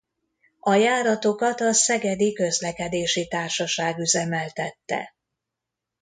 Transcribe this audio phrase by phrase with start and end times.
[0.59, 5.15] A járatokat a Szegedi Közlekedési Társaság üzemeltette.